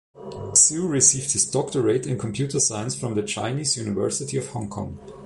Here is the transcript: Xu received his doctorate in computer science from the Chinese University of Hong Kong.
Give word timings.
Xu 0.55 0.89
received 0.89 1.33
his 1.33 1.45
doctorate 1.45 2.07
in 2.07 2.17
computer 2.17 2.59
science 2.59 2.95
from 2.95 3.13
the 3.13 3.21
Chinese 3.21 3.77
University 3.77 4.35
of 4.35 4.47
Hong 4.47 4.67
Kong. 4.67 4.97